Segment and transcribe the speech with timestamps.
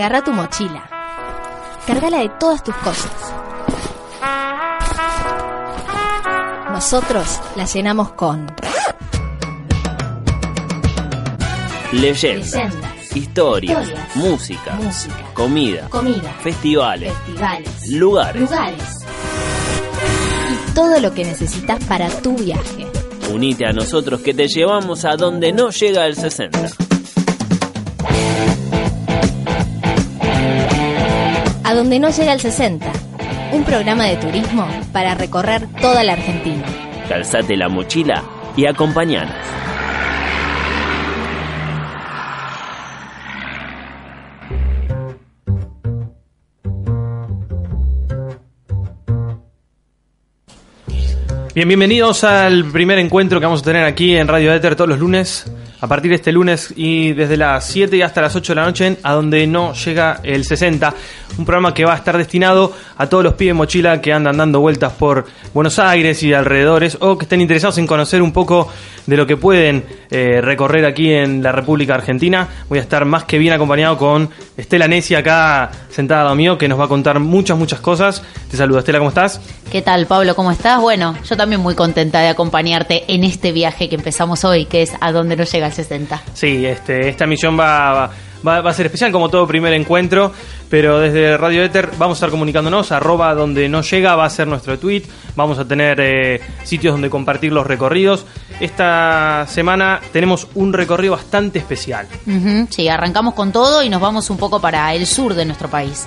[0.00, 0.88] Agarra tu mochila.
[1.86, 3.12] Cárgala de todas tus cosas.
[6.72, 8.46] Nosotros la llenamos con
[11.92, 18.40] Leyendas, Leyendas, historias, historias, música, música, comida, comida, festivales, festivales, lugares.
[18.40, 18.98] lugares
[20.48, 22.86] y todo lo que necesitas para tu viaje.
[23.34, 26.89] Unite a nosotros que te llevamos a donde no llega el 60.
[31.70, 32.84] A donde no llega el 60.
[33.52, 36.64] Un programa de turismo para recorrer toda la Argentina.
[37.08, 38.24] Calzate la mochila
[38.56, 39.36] y acompañanos.
[51.54, 54.98] Bien, bienvenidos al primer encuentro que vamos a tener aquí en Radio Éter todos los
[54.98, 55.46] lunes,
[55.80, 58.66] a partir de este lunes y desde las 7 y hasta las 8 de la
[58.66, 60.94] noche, a donde no llega el 60,
[61.38, 64.60] un programa que va a estar destinado a todos los pibes mochila que andan dando
[64.60, 68.68] vueltas por Buenos Aires y alrededores o que estén interesados en conocer un poco
[69.06, 72.46] de lo que pueden eh, recorrer aquí en la República Argentina.
[72.68, 76.68] Voy a estar más que bien acompañado con Estela Nessi acá sentada lado mío, que
[76.68, 78.22] nos va a contar muchas, muchas cosas.
[78.50, 79.40] Te saludo, Estela, ¿cómo estás?
[79.70, 80.34] ¿Qué tal, Pablo?
[80.34, 80.80] ¿Cómo estás?
[80.80, 84.92] Bueno, yo también muy contenta de acompañarte en este viaje que empezamos hoy, que es
[85.00, 86.22] a donde no llega el 60.
[86.34, 88.10] Sí, este, esta misión va,
[88.46, 90.32] va, va a ser especial como todo primer encuentro,
[90.68, 94.46] pero desde Radio Éter vamos a estar comunicándonos, arroba donde no llega va a ser
[94.46, 95.02] nuestro tweet,
[95.36, 98.26] vamos a tener eh, sitios donde compartir los recorridos.
[98.60, 102.06] Esta semana tenemos un recorrido bastante especial.
[102.70, 106.06] Sí, arrancamos con todo y nos vamos un poco para el sur de nuestro país.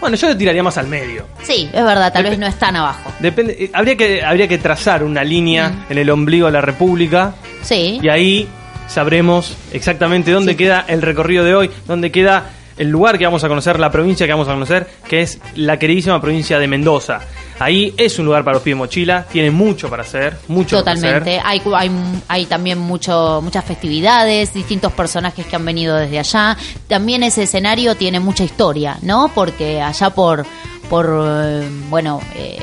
[0.00, 1.24] Bueno, yo le tiraría más al medio.
[1.42, 3.10] Sí, es verdad, tal Dep- vez no es tan abajo.
[3.20, 5.92] Depende, eh, habría que habría que trazar una línea Mm.
[5.92, 7.32] en el ombligo de la República
[7.62, 8.46] Sí, y ahí
[8.88, 10.58] sabremos exactamente dónde Sí.
[10.58, 14.26] queda el recorrido de hoy, dónde queda el lugar que vamos a conocer, la provincia
[14.26, 17.20] que vamos a conocer, que es la queridísima provincia de Mendoza.
[17.60, 21.38] Ahí es un lugar para los pies mochila, tiene mucho para hacer, mucho para totalmente.
[21.38, 21.42] hacer.
[21.46, 21.90] Hay, hay,
[22.26, 26.56] hay también mucho, muchas festividades, distintos personajes que han venido desde allá.
[26.88, 29.30] También ese escenario tiene mucha historia, ¿no?
[29.32, 30.44] Porque allá por,
[30.88, 32.58] por eh, bueno, eh,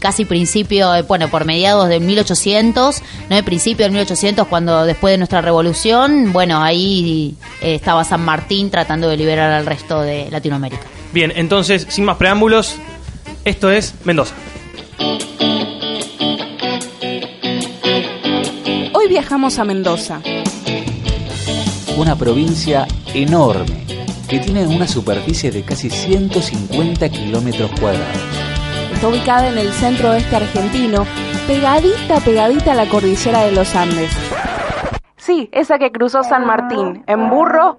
[0.00, 3.36] casi principio, eh, bueno, por mediados del 1800, ¿no?
[3.36, 8.70] El principio del 1800, cuando después de nuestra revolución, bueno, ahí eh, estaba San Martín
[8.70, 10.82] tratando de liberar al resto de Latinoamérica.
[11.12, 12.76] Bien, entonces, sin más preámbulos,
[13.44, 14.34] esto es Mendoza.
[18.92, 20.20] Hoy viajamos a Mendoza.
[21.96, 23.93] una provincia enorme
[24.28, 28.16] que tiene una superficie de casi 150 kilómetros cuadrados.
[28.92, 31.04] Está ubicada en el centro oeste argentino,
[31.46, 34.10] pegadita, pegadita a la cordillera de los Andes.
[35.16, 37.78] Sí, esa que cruzó San Martín, en burro.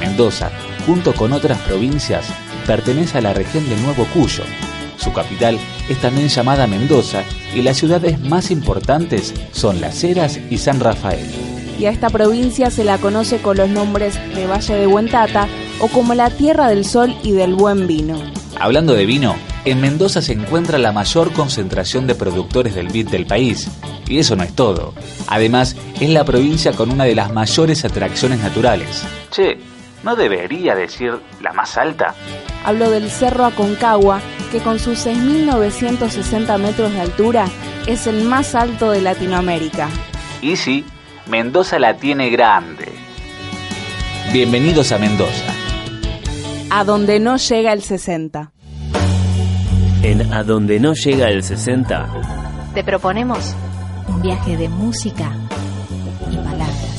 [0.00, 0.50] Mendoza,
[0.86, 2.28] junto con otras provincias,
[2.66, 4.44] pertenece a la región del Nuevo Cuyo.
[4.96, 5.58] Su capital
[5.88, 7.22] es también llamada Mendoza
[7.54, 11.26] y las ciudades más importantes son Las Heras y San Rafael.
[11.78, 15.46] Y a esta provincia se la conoce con los nombres de Valle de Buentata
[15.80, 18.20] o como la Tierra del Sol y del Buen Vino.
[18.60, 23.26] Hablando de vino, en Mendoza se encuentra la mayor concentración de productores del vid del
[23.26, 23.68] país.
[24.06, 24.94] Y eso no es todo.
[25.26, 29.04] Además, es la provincia con una de las mayores atracciones naturales.
[29.30, 29.58] Che,
[30.02, 32.14] ¿no debería decir la más alta?
[32.64, 37.46] Hablo del Cerro Aconcagua, que con sus 6.960 metros de altura
[37.86, 39.88] es el más alto de Latinoamérica.
[40.40, 40.84] Y sí,
[41.26, 42.92] Mendoza la tiene grande.
[44.32, 45.57] Bienvenidos a Mendoza.
[46.70, 48.52] A donde no llega el 60.
[50.02, 52.08] En A donde no llega el 60,
[52.74, 53.54] Te proponemos
[54.06, 55.32] un viaje de música
[56.30, 56.98] y palabras.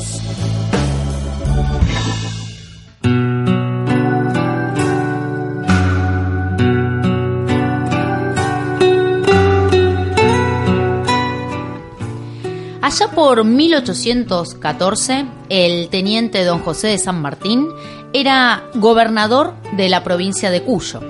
[12.81, 17.67] Allá por 1814, el teniente don José de San Martín
[18.13, 21.01] era gobernador de la provincia de Cuyo.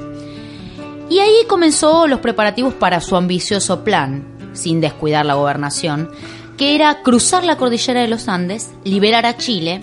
[1.10, 6.12] Y ahí comenzó los preparativos para su ambicioso plan, sin descuidar la gobernación,
[6.58, 9.82] que era cruzar la cordillera de los Andes, liberar a Chile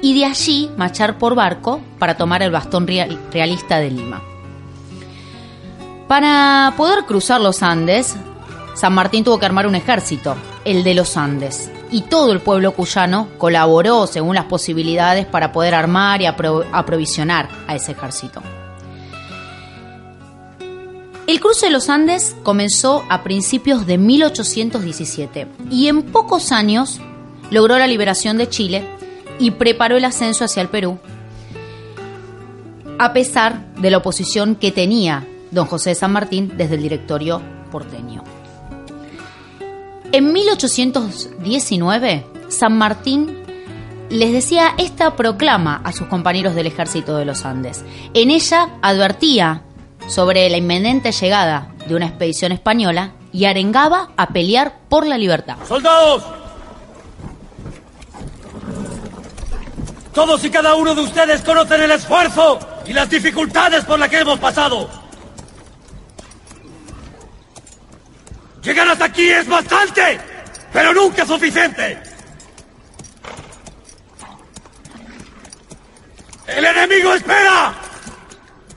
[0.00, 4.22] y de allí marchar por barco para tomar el bastón realista de Lima.
[6.06, 8.14] Para poder cruzar los Andes,
[8.74, 12.72] San Martín tuvo que armar un ejército, el de los Andes, y todo el pueblo
[12.72, 18.42] cuyano colaboró según las posibilidades para poder armar y aprovisionar a ese ejército.
[21.26, 27.00] El cruce de los Andes comenzó a principios de 1817 y en pocos años
[27.50, 28.88] logró la liberación de Chile
[29.38, 30.98] y preparó el ascenso hacia el Perú,
[32.98, 37.40] a pesar de la oposición que tenía don José de San Martín desde el directorio
[37.70, 38.24] porteño.
[40.12, 43.42] En 1819, San Martín
[44.10, 47.82] les decía esta proclama a sus compañeros del ejército de los Andes.
[48.12, 49.62] En ella advertía
[50.08, 55.56] sobre la inminente llegada de una expedición española y arengaba a pelear por la libertad.
[55.66, 56.22] ¡Soldados!
[60.12, 64.18] Todos y cada uno de ustedes conocen el esfuerzo y las dificultades por las que
[64.18, 65.01] hemos pasado.
[68.62, 70.20] Llegar hasta aquí es bastante,
[70.72, 72.00] pero nunca suficiente.
[76.46, 77.74] El enemigo espera.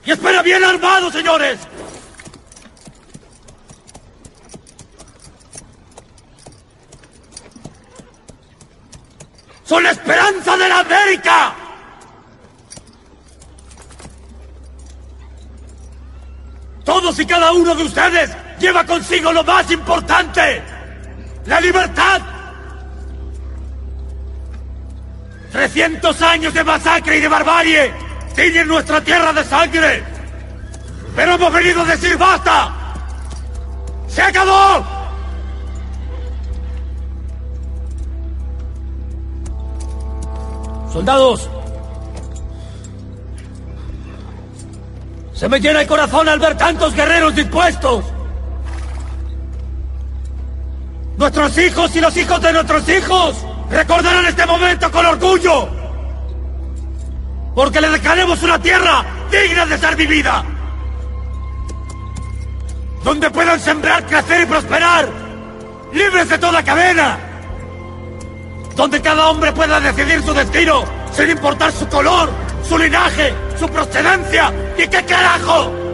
[0.04, 1.58] Y espera bien armado, señores.
[9.64, 11.54] Son la esperanza de la América.
[16.84, 20.62] Todos y cada uno de ustedes lleva consigo lo más importante,
[21.46, 22.20] la libertad.
[25.52, 27.92] 300 años de masacre y de barbarie
[28.34, 30.04] tiñen nuestra tierra de sangre.
[31.14, 32.72] Pero hemos venido a decir basta.
[34.08, 34.84] ¡Se acabó!
[40.92, 41.50] Soldados,
[45.34, 48.15] se me llena el corazón al ver tantos guerreros dispuestos.
[51.16, 53.36] Nuestros hijos y los hijos de nuestros hijos
[53.70, 55.68] recordarán este momento con orgullo.
[57.54, 60.44] Porque le dejaremos una tierra digna de ser vivida.
[63.02, 65.08] Donde puedan sembrar, crecer y prosperar.
[65.92, 67.18] Libres de toda cadena.
[68.74, 72.28] Donde cada hombre pueda decidir su destino sin importar su color,
[72.62, 74.52] su linaje, su procedencia.
[74.76, 75.85] ¿Y qué carajo?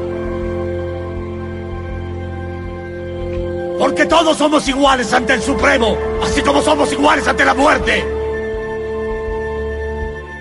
[3.82, 8.06] Porque todos somos iguales ante el Supremo, así como somos iguales ante la muerte.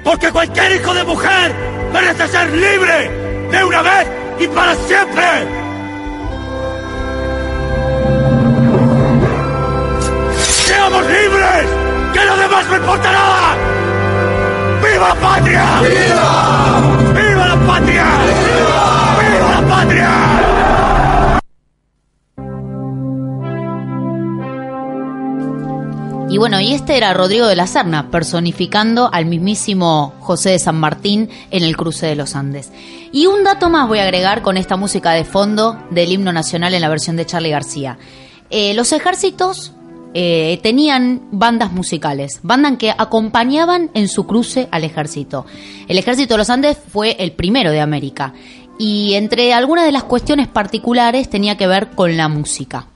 [0.03, 1.55] Porque cualquier hijo de mujer
[1.91, 3.09] merece ser libre
[3.49, 4.07] de una vez
[4.41, 5.23] y para siempre.
[10.37, 11.65] ¡Seamos libres!
[12.13, 13.57] ¡Que lo demás no importa nada!
[14.83, 15.65] ¡Viva la patria!
[15.81, 17.19] ¡Viva!
[17.19, 18.40] ¡Viva la patria!
[26.31, 30.79] Y bueno, y este era Rodrigo de la Serna, personificando al mismísimo José de San
[30.79, 32.71] Martín en el cruce de los Andes.
[33.11, 36.73] Y un dato más voy a agregar con esta música de fondo del himno nacional
[36.73, 37.97] en la versión de Charlie García.
[38.49, 39.73] Eh, los ejércitos
[40.13, 45.45] eh, tenían bandas musicales, bandas que acompañaban en su cruce al ejército.
[45.89, 48.33] El ejército de los Andes fue el primero de América
[48.79, 52.87] y entre algunas de las cuestiones particulares tenía que ver con la música.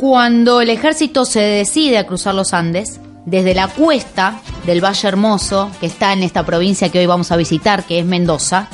[0.00, 5.70] Cuando el ejército se decide a cruzar los Andes, desde la cuesta del Valle Hermoso,
[5.78, 8.68] que está en esta provincia que hoy vamos a visitar, que es Mendoza,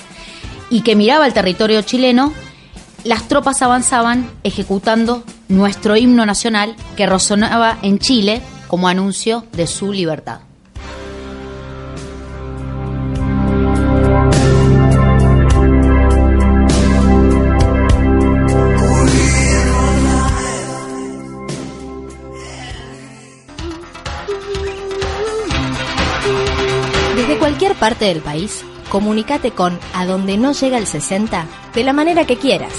[0.71, 2.33] y que miraba el territorio chileno,
[3.03, 9.93] las tropas avanzaban ejecutando nuestro himno nacional que resonaba en Chile como anuncio de su
[9.93, 10.46] libertad.
[27.77, 32.37] Parte del país, comunícate con A Donde No Llega el 60 de la manera que
[32.37, 32.73] quieras.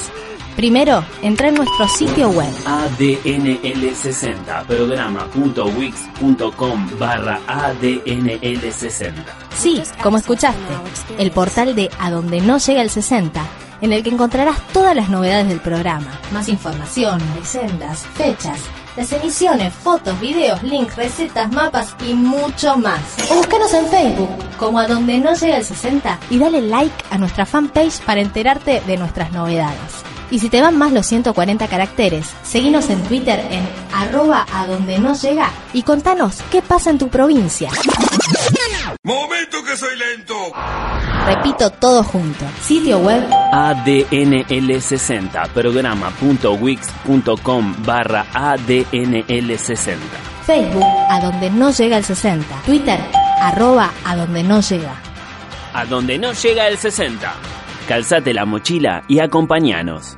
[0.56, 9.14] Primero, entra en nuestro sitio web adnl60 programa.wix.com barra adnl60
[9.56, 10.74] Sí, como escuchaste,
[11.20, 13.40] el portal de A Donde No Llega el 60
[13.82, 16.08] en el que encontrarás todas las novedades del programa.
[16.32, 18.60] Más información, leyendas, fechas,
[18.98, 23.00] las emisiones, fotos, videos, links, recetas, mapas y mucho más.
[23.30, 27.20] O búscanos en Facebook como a donde no llega el 60 y dale like a
[27.20, 30.04] nuestra fanpage para enterarte de nuestras novedades.
[30.32, 34.98] Y si te van más los 140 caracteres, seguinos en Twitter en arroba a donde
[34.98, 37.70] no llega y contanos qué pasa en tu provincia.
[39.04, 40.36] ¡Momento que soy lento!
[41.28, 42.46] Repito todo junto.
[42.62, 49.98] Sitio web ADNL60, programa.wix.com barra ADNL60.
[50.46, 52.46] Facebook a donde no llega el 60.
[52.66, 52.98] Twitter
[53.42, 54.96] arroba a donde no llega.
[55.74, 57.34] A donde no llega el 60.
[57.90, 60.18] Calzate la mochila y acompañanos.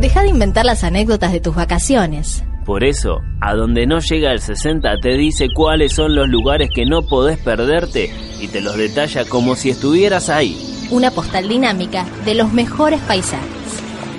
[0.00, 2.42] Deja de inventar las anécdotas de tus vacaciones.
[2.66, 6.84] Por eso, a donde no llega el 60 te dice cuáles son los lugares que
[6.84, 10.58] no podés perderte y te los detalla como si estuvieras ahí.
[10.90, 13.46] Una postal dinámica de los mejores paisajes.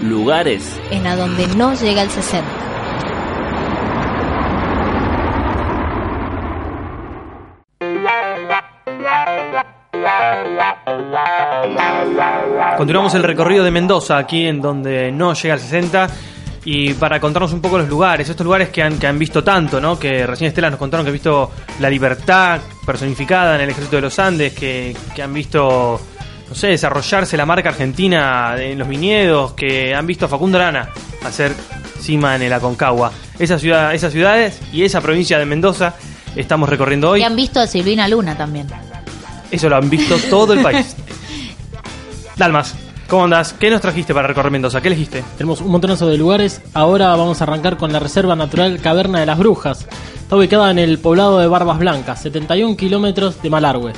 [0.01, 2.47] Lugares En a donde no llega el 60.
[12.77, 16.07] Continuamos el recorrido de Mendoza, aquí en donde no llega al 60.
[16.69, 19.79] Y para contarnos un poco los lugares, estos lugares que han, que han visto tanto,
[19.79, 19.97] ¿no?
[19.97, 24.01] Que recién Estela nos contaron que han visto la libertad personificada en el ejército de
[24.01, 25.97] los Andes, que, que han visto,
[26.49, 30.89] no sé, desarrollarse la marca argentina en los viñedos, que han visto a Facundo Arana
[31.23, 31.53] hacer
[32.01, 33.13] cima en el Aconcagua.
[33.39, 35.95] Esa ciudad, esas ciudades y esa provincia de Mendoza
[36.35, 37.21] estamos recorriendo hoy.
[37.21, 38.67] Y han visto a Silvina Luna también.
[39.49, 40.97] Eso lo han visto todo el país.
[42.35, 42.75] Dalmas,
[43.07, 43.53] ¿cómo andás?
[43.53, 44.81] ¿Qué nos trajiste para recorrer Mendoza?
[44.81, 45.23] ¿Qué elegiste?
[45.37, 46.61] Tenemos un montonazo de lugares.
[46.73, 49.87] Ahora vamos a arrancar con la Reserva Natural Caverna de las Brujas.
[50.15, 53.93] Está ubicada en el poblado de Barbas Blancas, 71 kilómetros de Malargüe.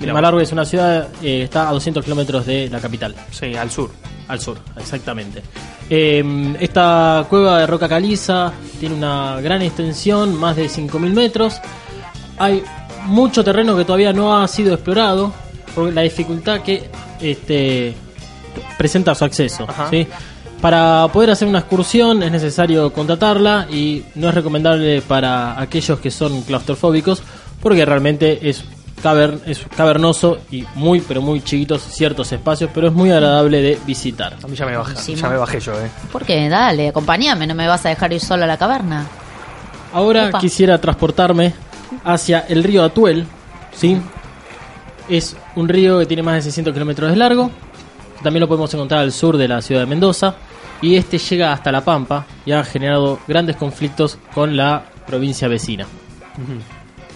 [0.00, 3.14] Malargüe es una ciudad, eh, está a 200 kilómetros de la capital.
[3.30, 3.90] Sí, al sur.
[4.28, 5.42] Al sur, exactamente.
[5.90, 11.60] Eh, esta cueva de roca caliza tiene una gran extensión, más de 5.000 metros.
[12.38, 12.62] Hay
[13.04, 15.32] mucho terreno que todavía no ha sido explorado
[15.74, 16.88] por la dificultad que
[17.20, 17.94] este,
[18.78, 19.66] presenta su acceso.
[19.90, 20.06] ¿sí?
[20.60, 26.10] Para poder hacer una excursión es necesario contratarla y no es recomendable para aquellos que
[26.10, 27.22] son claustrofóbicos
[27.60, 28.64] porque realmente es,
[29.02, 33.78] caver- es cavernoso y muy pero muy chiquitos ciertos espacios, pero es muy agradable de
[33.86, 34.36] visitar.
[34.42, 35.18] A mí ya me bajé, Buenísimo.
[35.18, 35.90] ya me bajé yo, eh.
[36.10, 36.48] ¿Por qué?
[36.48, 39.06] Dale, acompáñame, no me vas a dejar ir solo a la caverna.
[39.92, 40.40] Ahora Opa.
[40.40, 41.52] quisiera transportarme
[42.04, 43.26] hacia el río Atuel,
[43.74, 43.98] ¿sí?
[45.08, 47.50] Es un río que tiene más de 600 kilómetros de largo.
[48.24, 50.34] También lo podemos encontrar al sur de la ciudad de Mendoza.
[50.80, 55.86] Y este llega hasta La Pampa y ha generado grandes conflictos con la provincia vecina.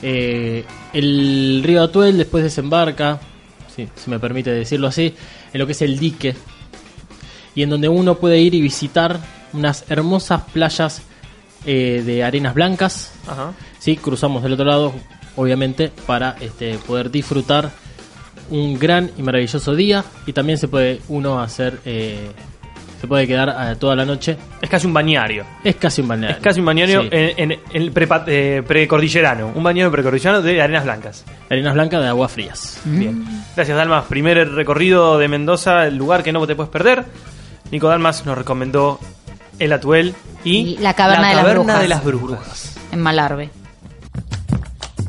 [0.03, 3.19] Eh, el río Atuel después desembarca,
[3.75, 5.15] si me permite decirlo así,
[5.53, 6.37] en lo que es el dique.
[7.55, 9.19] Y en donde uno puede ir y visitar
[9.55, 11.03] unas hermosas playas
[11.65, 13.13] eh, de arenas blancas.
[13.27, 13.55] Ajá.
[13.79, 14.93] Sí, cruzamos del otro lado,
[15.37, 17.71] obviamente, para este, poder disfrutar
[18.51, 20.05] un gran y maravilloso día.
[20.27, 22.31] Y también se puede uno hacer, eh,
[23.01, 24.37] se puede quedar eh, toda la noche.
[24.61, 25.45] Es casi un bañario.
[25.63, 26.37] Es casi un balneario.
[26.37, 27.09] Es casi un bañario Sí.
[27.13, 29.53] en, en el prepa- eh, precordillerano.
[29.55, 31.25] Un bañario precordillerano de arenas blancas.
[31.51, 32.81] Arenas blancas de aguas frías.
[32.85, 33.25] Bien.
[33.55, 34.05] Gracias, Dalmas.
[34.07, 37.05] Primer recorrido de Mendoza, el lugar que no te puedes perder.
[37.71, 38.99] Nico Dalmas nos recomendó
[39.59, 40.15] el Atuel
[40.45, 42.77] y, Y la caverna de las caverna de las brujas.
[42.93, 43.51] En Malarbe.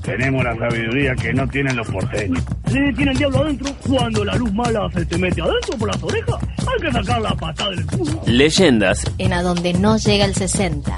[0.02, 2.44] Tenemos la sabiduría que no tienen los porteños.
[2.68, 3.74] Sí, tiene el diablo adentro.
[3.88, 7.36] Cuando la luz mala se te mete adentro por las orejas, hay que sacar la
[7.36, 8.22] patada del culo.
[8.26, 10.98] Leyendas En a donde no llega el 60.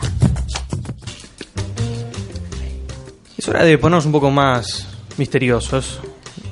[3.37, 5.99] Es hora de ponernos un poco más misteriosos.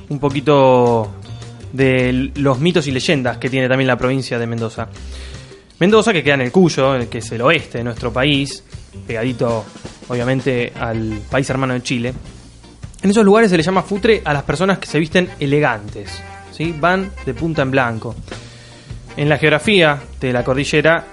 [0.10, 1.12] Un poquito
[1.72, 4.88] de los mitos y leyendas que tiene también la provincia de Mendoza.
[5.80, 8.64] Mendoza, que queda en el Cuyo, el que es el oeste de nuestro país,
[9.08, 9.64] pegadito
[10.10, 12.14] obviamente al país hermano de Chile.
[13.02, 16.76] En esos lugares se le llama futre a las personas que se visten elegantes, ¿sí?
[16.78, 18.14] van de punta en blanco.
[19.16, 21.06] En la geografía de la cordillera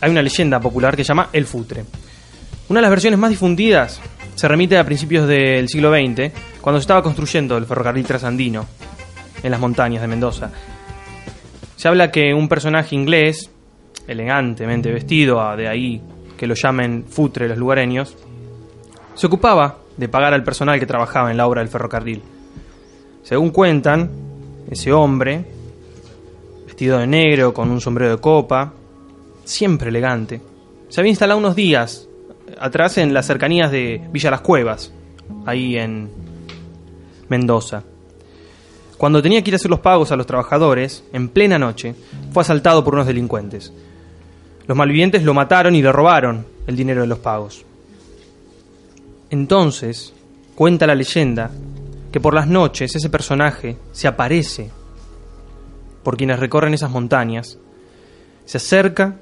[0.00, 1.84] hay una leyenda popular que se llama el futre.
[2.68, 4.00] Una de las versiones más difundidas
[4.36, 8.66] se remite a principios del siglo XX, cuando se estaba construyendo el ferrocarril trasandino
[9.42, 10.50] en las montañas de Mendoza.
[11.76, 13.50] Se habla que un personaje inglés,
[14.06, 16.00] elegantemente vestido, de ahí
[16.36, 18.16] que lo llamen futre los lugareños,
[19.14, 22.22] se ocupaba de pagar al personal que trabajaba en la obra del ferrocarril.
[23.22, 24.10] Según cuentan,
[24.70, 25.44] ese hombre,
[26.66, 28.72] vestido de negro, con un sombrero de copa,
[29.44, 30.40] siempre elegante,
[30.88, 32.08] se había instalado unos días
[32.58, 34.92] atrás en las cercanías de Villa Las Cuevas,
[35.46, 36.10] ahí en
[37.28, 37.82] Mendoza.
[38.98, 41.94] Cuando tenía que ir a hacer los pagos a los trabajadores, en plena noche,
[42.32, 43.72] fue asaltado por unos delincuentes.
[44.66, 47.64] Los malvivientes lo mataron y le robaron el dinero de los pagos.
[49.32, 50.12] Entonces,
[50.54, 51.50] cuenta la leyenda
[52.12, 54.70] que por las noches ese personaje se aparece
[56.02, 57.58] por quienes recorren esas montañas,
[58.44, 59.16] se acerca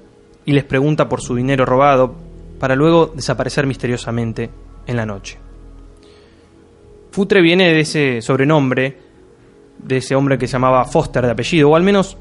[0.45, 2.17] y les pregunta por su dinero robado
[2.59, 4.51] para luego desaparecer misteriosamente
[4.85, 5.39] en la noche.
[7.13, 8.99] Futre viene de ese sobrenombre,
[9.79, 12.17] de ese hombre que se llamaba Foster de apellido, o al menos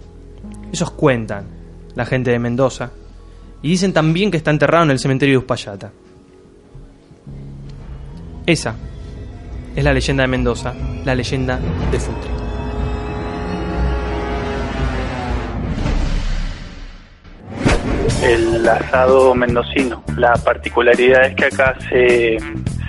[0.72, 1.46] esos cuentan
[1.96, 2.91] la gente de Mendoza,
[3.63, 5.91] y dicen también que está enterrado en el cementerio de Uspallata.
[8.49, 8.73] Esa
[9.75, 10.73] es la leyenda de Mendoza,
[11.05, 11.59] la leyenda
[11.91, 12.31] de Futre.
[18.23, 20.03] el asado mendocino.
[20.17, 22.37] La particularidad es que acá se,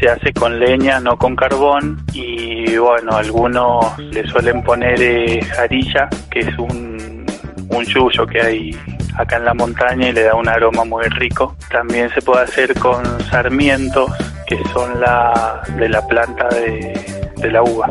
[0.01, 6.09] se hace con leña, no con carbón, y bueno, algunos le suelen poner eh, jarilla,
[6.31, 7.27] que es un,
[7.69, 8.77] un que hay
[9.19, 11.55] acá en la montaña y le da un aroma muy rico.
[11.71, 14.11] También se puede hacer con sarmientos,
[14.51, 16.93] que son la, de la planta de,
[17.37, 17.87] de la uva.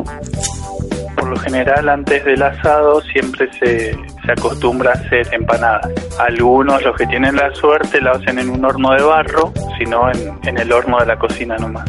[1.16, 5.90] Por lo general, antes del asado siempre se, se acostumbra a hacer empanadas.
[6.18, 10.38] Algunos, los que tienen la suerte, la hacen en un horno de barro, sino en,
[10.44, 11.88] en el horno de la cocina nomás.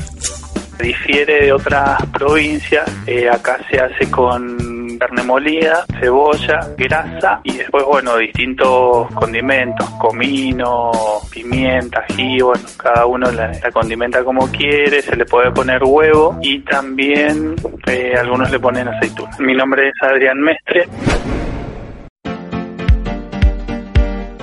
[0.79, 4.57] Difiere de otras provincias, eh, acá se hace con
[5.01, 10.91] carne molida, cebolla, grasa y después, bueno, distintos condimentos, comino,
[11.31, 16.37] pimienta, ají, bueno, cada uno la, la condimenta como quiere, se le puede poner huevo
[16.43, 17.55] y también
[17.87, 19.35] eh, algunos le ponen aceituna.
[19.39, 20.87] Mi nombre es Adrián Mestre.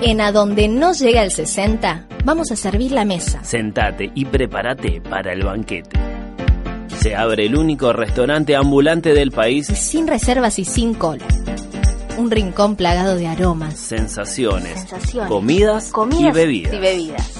[0.03, 3.45] En A Donde No Llega el 60, vamos a servir la mesa.
[3.45, 6.18] Sentate y prepárate para el banquete.
[7.01, 9.67] Se abre el único restaurante ambulante del país.
[9.67, 11.25] Sin reservas y sin cola.
[12.17, 16.75] Un rincón plagado de aromas, Sensaciones, Sensaciones, comidas, comidas y bebidas.
[16.75, 17.33] y bebidas.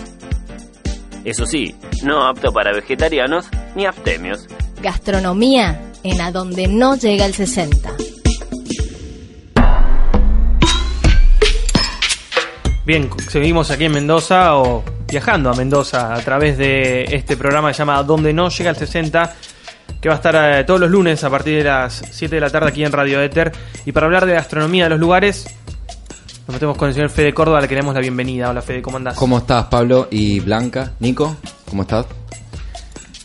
[1.25, 1.75] Eso sí,
[2.05, 4.47] no apto para vegetarianos ni aftemios.
[4.81, 7.91] Gastronomía en A Donde No Llega el 60.
[12.87, 17.75] Bien, seguimos aquí en Mendoza o viajando a Mendoza a través de este programa que
[17.75, 19.35] se llama Donde no llega el 60,
[20.01, 22.51] que va a estar eh, todos los lunes a partir de las 7 de la
[22.51, 23.53] tarde aquí en Radio Éter.
[23.85, 25.47] Y para hablar de gastronomía de los lugares,
[26.47, 28.51] nos metemos con el señor Fede Córdoba, le queremos la bienvenida.
[28.51, 29.17] Hola Fede, ¿cómo andás?
[29.17, 30.93] ¿Cómo estás, Pablo y Blanca?
[31.01, 31.37] Nico,
[31.69, 32.07] ¿cómo estás?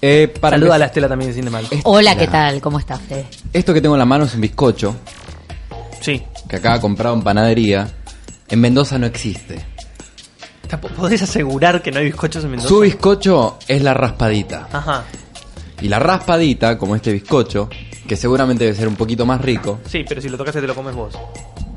[0.02, 1.66] Eh, para Saluda a la Estela también, sin de mal.
[1.84, 2.60] Hola, ¿qué tal?
[2.60, 3.26] ¿Cómo estás, Fede?
[3.54, 4.96] Esto que tengo en la mano es un bizcocho.
[6.02, 6.22] Sí.
[6.50, 7.88] Que acá comprado en panadería.
[8.50, 9.66] En Mendoza no existe.
[10.98, 12.68] ¿Podés asegurar que no hay bizcochos en Mendoza?
[12.68, 14.68] Su bizcocho es la raspadita.
[14.74, 15.04] Ajá.
[15.84, 17.70] Y la raspadita, como este bizcocho,
[18.08, 20.74] que seguramente debe ser un poquito más rico, Sí, pero si lo tocaste te lo
[20.74, 21.14] comes vos.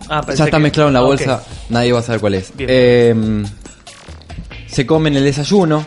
[0.08, 2.52] Ah, ya está que- mezclado en la Ah, bolsa, nadie va a saber cuál es.
[2.58, 3.14] Eh,
[4.68, 5.84] se come en el desayuno,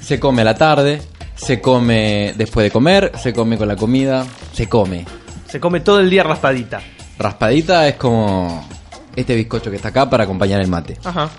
[0.00, 1.00] se come a la tarde,
[1.36, 5.06] se come después de comer, se come con la comida, se come.
[5.48, 6.80] Se come todo el día raspadita.
[7.18, 8.66] Raspadita es como
[9.14, 10.98] este bizcocho que está acá para acompañar el mate.
[11.04, 11.30] Ajá.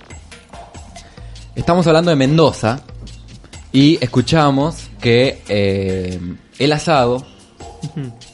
[1.56, 2.80] Estamos hablando de Mendoza
[3.74, 6.20] y escuchamos que eh,
[6.58, 7.24] el asado,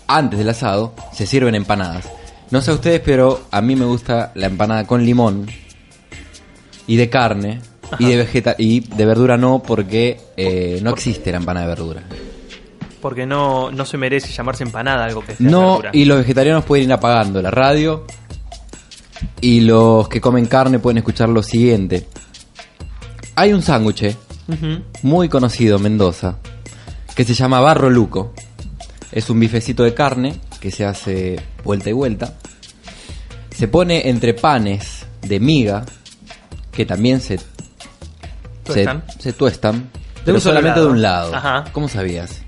[0.07, 2.05] antes del asado, se sirven empanadas.
[2.49, 5.47] No sé a ustedes, pero a mí me gusta la empanada con limón
[6.88, 7.60] y de carne
[7.99, 12.03] y de vegeta y de verdura no porque eh, no existe la empanada de verdura.
[13.01, 15.89] Porque no, no se merece llamarse empanada algo que sea No, verdura.
[15.91, 18.05] y los vegetarianos pueden ir apagando la radio
[19.41, 22.07] y los que comen carne pueden escuchar lo siguiente.
[23.36, 24.15] Hay un sándwich
[24.47, 24.81] Ujú.
[25.03, 26.38] muy conocido en Mendoza
[27.21, 28.34] que se llama Barro Luco.
[29.12, 32.34] Es un bifecito de carne que se hace vuelta y vuelta.
[33.55, 35.86] Se pone entre panes de miga
[36.71, 37.39] que también se
[38.63, 39.03] ¿Tuestan?
[39.17, 40.86] se, se tuestan, De pero solamente lado.
[40.88, 41.36] de un lado.
[41.36, 41.65] Ajá.
[41.71, 42.31] ¿Cómo sabías?
[42.31, 42.41] Sí,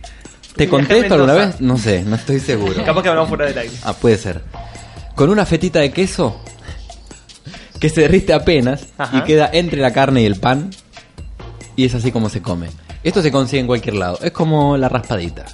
[0.55, 1.61] ¿Te viajé conté a esto alguna vez?
[1.61, 2.83] No sé, no estoy seguro.
[2.85, 3.73] Capaz que hablamos fuera del aire.
[3.83, 4.41] Ah, puede ser.
[5.15, 6.39] Con una fetita de queso
[7.79, 9.17] que se derrite apenas Ajá.
[9.19, 10.71] y queda entre la carne y el pan.
[11.75, 12.69] Y es así como se come.
[13.03, 14.19] Esto se consigue en cualquier lado.
[14.21, 15.45] Es como la raspadita.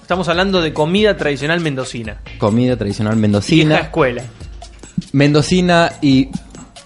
[0.00, 2.20] Estamos hablando de comida tradicional mendocina.
[2.38, 3.78] Comida tradicional Vieja mendocina.
[3.78, 4.22] escuela.
[5.12, 6.28] Mendocina y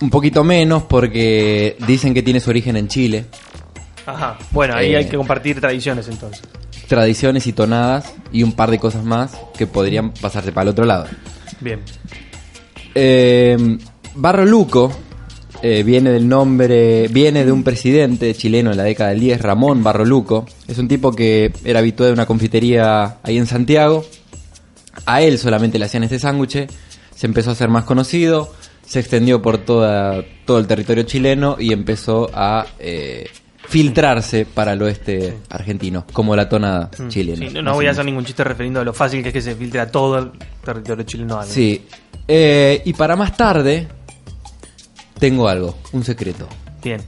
[0.00, 3.26] un poquito menos porque dicen que tiene su origen en Chile.
[4.06, 4.38] Ajá.
[4.50, 4.98] Bueno, ahí Eh.
[4.98, 6.42] hay que compartir tradiciones entonces.
[6.88, 10.84] Tradiciones y tonadas y un par de cosas más que podrían pasarse para el otro
[10.84, 11.06] lado.
[11.60, 11.80] Bien.
[12.94, 13.56] Eh,
[14.14, 14.92] Barro Luco
[15.62, 19.82] eh, viene del nombre, viene de un presidente chileno en la década del 10, Ramón
[19.82, 20.46] Barro Luco.
[20.68, 24.04] Es un tipo que era habitué de una confitería ahí en Santiago.
[25.06, 26.66] A él solamente le hacían este sándwich.
[27.14, 28.52] Se empezó a hacer más conocido.
[28.86, 33.28] Se extendió por toda, todo el territorio chileno y empezó a eh,
[33.68, 37.48] filtrarse para el oeste argentino, como la tonada Mm, chilena.
[37.48, 39.42] sí, no, no voy a hacer ningún chiste referiendo a lo fácil que es que
[39.42, 40.30] se filtre a todo el
[40.64, 41.42] territorio chileno.
[41.44, 41.84] Sí.
[42.26, 43.88] Eh, y para más tarde,
[45.18, 46.48] tengo algo, un secreto.
[46.82, 47.00] Bien.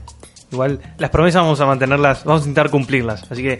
[0.51, 3.31] Igual las promesas vamos a mantenerlas, vamos a intentar cumplirlas.
[3.31, 3.59] Así que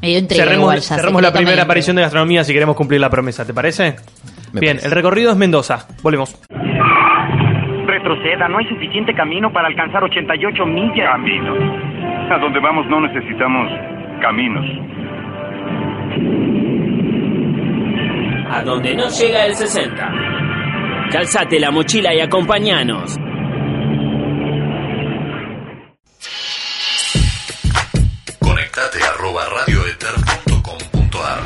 [0.00, 3.00] Medio intriga cerremos, igual ya, cerremos la primera medio aparición de gastronomía si queremos cumplir
[3.00, 3.94] la promesa, ¿te parece?
[4.52, 4.86] Me Bien, parece.
[4.86, 5.86] el recorrido es Mendoza.
[6.02, 6.34] Volvemos.
[7.86, 11.08] Retroceda, no hay suficiente camino para alcanzar 88 millas.
[11.12, 11.58] Caminos.
[12.32, 13.68] A donde vamos no necesitamos
[14.20, 14.64] caminos.
[18.50, 20.12] A donde no llega el 60.
[21.10, 23.16] Calzate la mochila y acompañanos.
[29.32, 31.40] Arroba radioeter.com.ar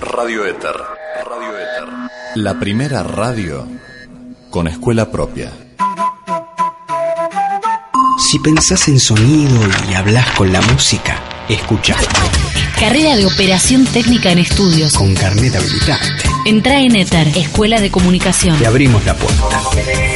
[0.00, 0.74] Radio Eter.
[1.28, 1.88] Radio Eter.
[2.36, 3.68] La primera radio
[4.50, 5.52] con escuela propia.
[8.18, 11.96] Si pensás en sonido y hablas con la música, escucha.
[12.78, 14.94] Carrera de Operación Técnica en Estudios.
[14.94, 16.06] Con carnet habilitante.
[16.46, 18.58] Entra en Ether, Escuela de Comunicación.
[18.58, 19.60] Te abrimos la puerta.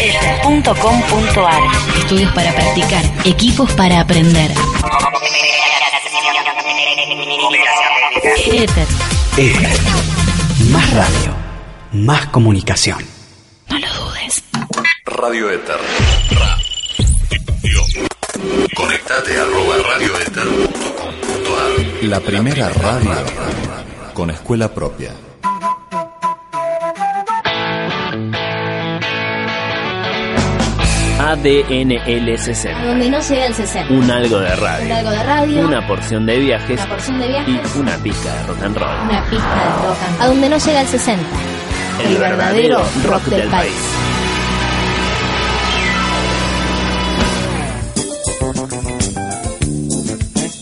[0.00, 1.62] Ether.com.ar.
[1.98, 4.52] Estudios para practicar, equipos para aprender.
[8.52, 8.86] Ether.
[9.36, 9.78] Ether.
[10.70, 11.34] Más radio.
[11.92, 12.98] Más comunicación.
[13.68, 14.42] No lo dudes.
[15.04, 15.78] Radio Eter.
[18.76, 23.10] Conectate arroba radioeter.com.ar La primera radio
[24.14, 25.12] con escuela propia.
[31.18, 32.84] ADNL60.
[32.84, 33.92] Donde no llega el 60.
[33.92, 34.94] Un algo de Un radio.
[34.96, 35.66] algo de radio.
[35.66, 36.80] Una porción de viajes.
[36.80, 37.76] Una porción de viajes.
[37.76, 39.00] Y una pizca de rock and roll.
[39.08, 41.22] Una pista de rock and- A donde no llega el 60.
[42.04, 43.74] El, verdadero rock del país.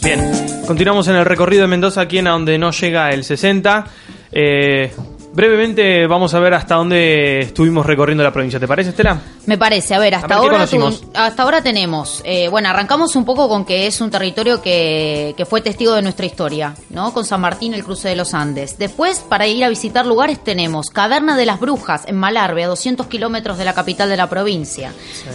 [0.03, 0.21] Bien,
[0.67, 3.87] continuamos en el recorrido de Mendoza aquí en a donde no llega el 60.
[4.31, 4.93] Eh,
[5.37, 8.59] brevemente vamos a ver hasta dónde estuvimos recorriendo la provincia.
[8.59, 9.21] ¿Te parece, Estela?
[9.45, 12.69] Me parece, a ver, hasta A ver, ¿qué ahora tu- hasta ahora tenemos, eh, bueno,
[12.71, 16.75] arrancamos un poco con que es un territorio que, que fue testigo de nuestra historia,
[16.91, 17.13] ¿no?
[17.13, 18.79] Con San Martín, el cruce de los Andes.
[18.79, 23.07] Después, para ir a visitar lugares, tenemos Caverna de las Brujas en Malarbe, a 200
[23.07, 24.93] kilómetros de la capital de la provincia.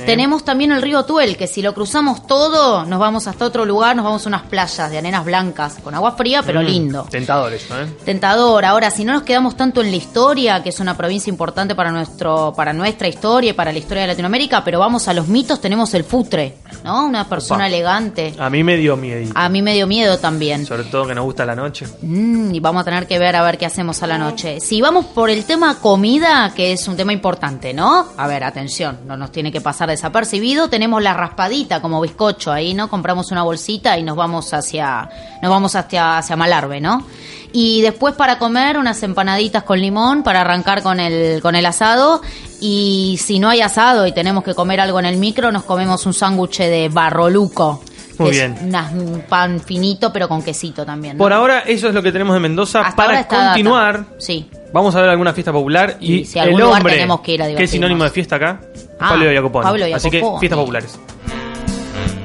[0.07, 3.95] Tenemos también el río Tuel, que si lo cruzamos todo, nos vamos hasta otro lugar,
[3.95, 7.07] nos vamos a unas playas de arenas blancas, con agua fría, pero Mm, lindo.
[7.09, 7.85] Tentador eso, ¿eh?
[8.03, 8.65] Tentador.
[8.65, 11.91] Ahora, si no nos quedamos tanto en la historia, que es una provincia importante para
[11.91, 15.61] nuestro, para nuestra historia y para la historia de Latinoamérica, pero vamos a los mitos,
[15.61, 17.05] tenemos el futre, ¿no?
[17.05, 17.67] Una persona Opa.
[17.67, 18.33] elegante.
[18.39, 19.31] A mí me dio miedo.
[19.35, 20.65] A mí me dio miedo también.
[20.65, 21.85] Sobre todo que nos gusta la noche.
[22.01, 24.59] Mm, y vamos a tener que ver a ver qué hacemos a la noche.
[24.59, 28.07] Si vamos por el tema comida, que es un tema importante, ¿no?
[28.17, 30.69] A ver, atención, no nos tiene que pasar desapercibido.
[30.69, 32.89] Tenemos la raspadita como bizcocho ahí, ¿no?
[32.89, 35.09] Compramos una bolsita y nos vamos hacia,
[35.41, 37.05] nos vamos hacia, hacia Malarbe, ¿no?
[37.53, 42.21] Y después para comer unas empanaditas con limón para arrancar con el, con el asado.
[42.61, 46.05] Y si no hay asado y tenemos que comer algo en el micro, nos comemos
[46.05, 47.83] un sándwich de barroluco.
[48.17, 48.57] Muy que bien.
[48.63, 51.17] Unas- un pan finito, pero con quesito también.
[51.17, 51.23] ¿no?
[51.23, 52.81] Por ahora, eso es lo que tenemos de Mendoza.
[52.81, 54.15] Hasta Para continuar, data.
[54.19, 54.47] Sí.
[54.71, 55.97] vamos a ver alguna fiesta popular.
[55.99, 58.35] Y, si algún el lugar hombre, tenemos que ir a que es sinónimo de fiesta
[58.35, 58.61] acá,
[58.99, 59.51] Ah, Pablo.
[59.51, 60.99] Pablo Así que fiestas populares.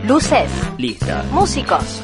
[0.06, 1.24] Luces, Lista.
[1.32, 2.00] músicos,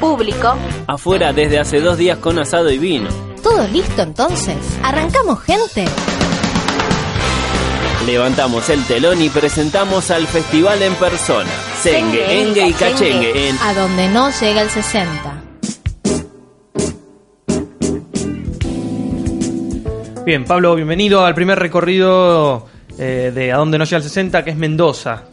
[0.00, 0.54] Público.
[0.86, 3.08] Afuera desde hace dos días con asado y vino.
[3.42, 4.56] ¿Todo listo entonces?
[4.82, 5.84] ¿Arrancamos, gente?
[8.06, 11.50] Levantamos el telón y presentamos al festival en persona.
[11.80, 15.42] Sengue, Engue y Cachengue en A donde no llega el 60.
[20.24, 22.66] Bien, Pablo, bienvenido al primer recorrido
[22.98, 25.24] eh, de A dónde no llega el 60, que es Mendoza.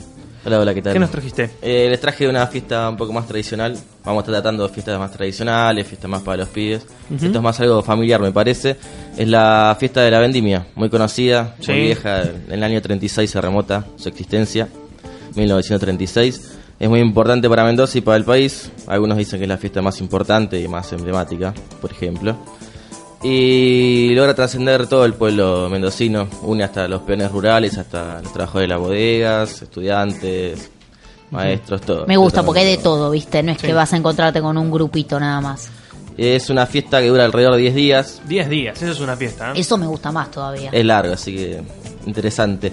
[0.45, 0.91] Hola, hola, ¿qué tal?
[0.93, 1.51] ¿Qué nos trajiste?
[1.62, 3.77] Eh, les traje una fiesta un poco más tradicional.
[4.03, 6.86] Vamos a estar tratando de fiestas más tradicionales, fiestas más para los pibes.
[7.10, 7.25] Ujú.
[7.27, 8.75] Esto es más algo familiar, me parece.
[9.17, 11.71] Es la fiesta de la vendimia, muy conocida, Sí.
[11.71, 12.23] muy vieja.
[12.23, 14.67] En el año 36 se remota su existencia,
[15.36, 16.41] 1936.
[16.77, 18.69] Es muy importante para Mendoza y para el país.
[18.88, 22.36] Algunos dicen que es la fiesta más importante y más emblemática, por ejemplo.
[23.24, 28.68] Y logra trascender todo el pueblo mendocino, une hasta los peones rurales, hasta los trabajadores
[28.68, 30.70] de las bodegas, estudiantes,
[31.32, 32.06] maestros, todo.
[32.06, 33.42] Me gusta porque hay de todo, ¿viste?
[33.42, 33.68] No es Sí.
[33.68, 35.70] que vas a encontrarte con un grupito nada más.
[36.18, 39.50] Es una fiesta que dura alrededor de 10 días, 10 días, eso es una fiesta.
[39.52, 39.54] ¿eh?
[39.56, 40.70] Eso me gusta más todavía.
[40.72, 41.62] es largo, así que
[42.06, 42.72] interesante.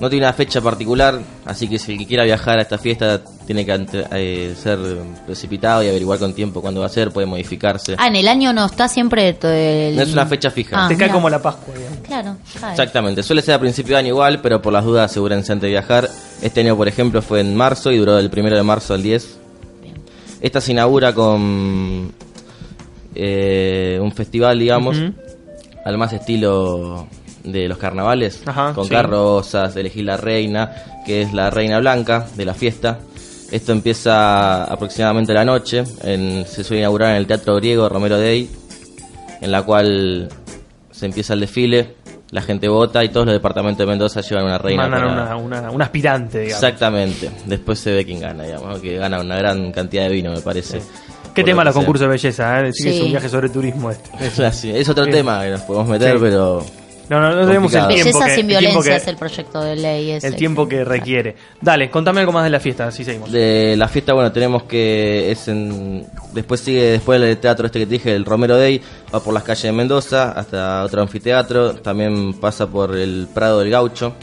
[0.00, 3.20] No tiene una fecha particular, así que si el que quiera viajar a esta fiesta
[3.46, 4.78] tiene que ante- eh, ser
[5.26, 7.96] precipitado y averiguar con tiempo cuándo va a ser, puede modificarse.
[7.98, 9.96] Ah, en el año no está siempre todo el...
[9.96, 10.86] No es una fecha fija.
[10.86, 11.14] Ah, Te cae mira.
[11.14, 11.98] como la Pascua, digamos.
[11.98, 12.70] Claro, cae.
[12.70, 15.70] Exactamente, suele ser a principio de año igual, pero por las dudas asegúrense antes de
[15.72, 16.08] viajar.
[16.40, 19.36] Este año, por ejemplo, fue en marzo y duró del primero de marzo al 10.
[20.40, 22.10] Esta se inaugura con
[23.14, 24.96] eh, un festival, digamos,
[25.84, 27.06] al más estilo
[27.44, 28.90] de los carnavales, Ajá, con sí.
[28.90, 30.72] carrozas, elegir la reina,
[31.06, 32.98] que es la reina blanca de la fiesta.
[33.50, 38.18] Esto empieza aproximadamente a la noche, en- se suele inaugurar en el Teatro Griego Romero
[38.18, 38.48] Day,
[39.40, 40.28] en la cual
[40.90, 41.94] se empieza el desfile,
[42.30, 44.82] la gente vota y todos los departamentos de Mendoza llevan una reina.
[44.86, 46.62] Mandan para- una, una- un aspirante, digamos.
[46.62, 50.40] Exactamente, después se ve quién gana, digamos, que gana una gran cantidad de vino, me
[50.40, 50.80] parece.
[51.34, 52.64] Qué tema lo los concursos de belleza, ¿eh?
[52.64, 54.10] Decir que es un viaje sobre turismo este.
[54.20, 56.18] Es, así, es otro tema que nos podemos meter, Sí.
[56.20, 56.64] pero.
[57.10, 59.16] No, no, no tenemos el tiempo Belleza que- sin el tiempo violencia que- es el
[59.16, 60.10] proyecto de ley.
[60.12, 60.26] ese.
[60.28, 61.34] El tiempo que requiere.
[61.60, 63.32] Dale, contame algo más de la fiesta, así seguimos.
[63.32, 67.86] De la fiesta, bueno, tenemos que es en después sigue después del teatro este que
[67.86, 68.80] te dije, el Romero Day,
[69.12, 73.70] va por las calles de Mendoza hasta otro anfiteatro, también pasa por el Prado del
[73.70, 74.14] Gaucho,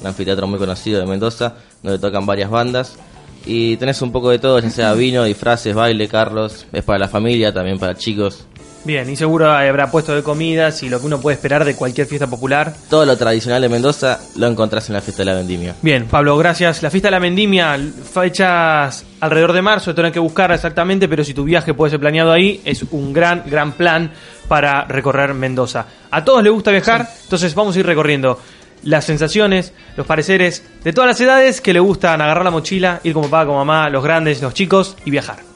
[0.00, 2.96] un anfiteatro muy conocido de Mendoza, donde tocan varias bandas
[3.44, 7.08] y tenés un poco de todo, ya sea vino, disfraces, baile, carros, es para la
[7.08, 8.46] familia, también para chicos.
[8.84, 12.06] Bien, y seguro habrá puesto de comidas y lo que uno puede esperar de cualquier
[12.06, 12.72] fiesta popular.
[12.88, 15.74] Todo lo tradicional de Mendoza lo encontrás en la fiesta de la vendimia.
[15.82, 16.82] Bien, Pablo, gracias.
[16.82, 17.76] La fiesta de la vendimia,
[18.12, 21.90] fechas alrededor de marzo, esto no hay que buscar exactamente, pero si tu viaje puede
[21.90, 24.12] ser planeado ahí, es un gran, gran plan
[24.46, 25.86] para recorrer Mendoza.
[26.10, 28.38] A todos les gusta viajar, entonces vamos a ir recorriendo
[28.84, 33.12] las sensaciones, los pareceres de todas las edades que le gustan agarrar la mochila, ir
[33.12, 35.55] como papá, como mamá, los grandes, los chicos y viajar.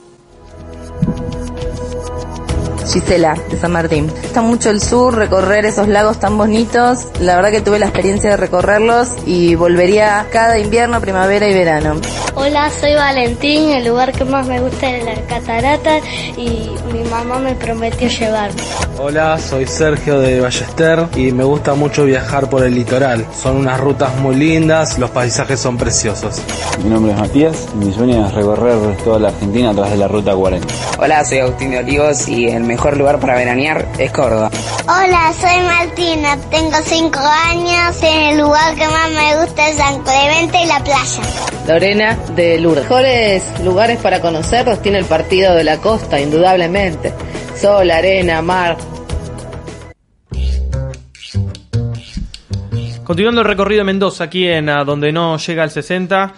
[2.92, 4.06] Gisela, de San Martín.
[4.06, 7.06] Me gusta mucho el sur, recorrer esos lagos tan bonitos.
[7.20, 11.94] La verdad que tuve la experiencia de recorrerlos y volvería cada invierno, primavera y verano.
[12.34, 13.70] Hola, soy Valentín.
[13.70, 15.98] El lugar que más me gusta es la catarata
[16.36, 18.60] y mi mamá me prometió llevarme.
[18.98, 23.24] Hola, soy Sergio de Ballester y me gusta mucho viajar por el litoral.
[23.34, 26.42] Son unas rutas muy lindas, los paisajes son preciosos.
[26.82, 29.98] Mi nombre es Matías y mi sueño es recorrer toda la Argentina a través de
[29.98, 30.66] la Ruta 40.
[30.98, 34.50] Hola, soy Agustín de Olivos y el mejor lugar para veranear es Córdoba.
[34.82, 36.36] Hola, soy Martina.
[36.50, 37.96] Tengo 5 años.
[38.02, 41.22] El lugar que más me gusta es San Clemente y la playa.
[41.68, 42.84] Lorena de Lourdes.
[42.84, 47.12] Mejores lugares para conocer los tiene el partido de la costa, indudablemente.
[47.60, 48.76] Sol, arena, mar.
[53.04, 56.32] Continuando el recorrido de Mendoza, aquí en a donde no llega al 60,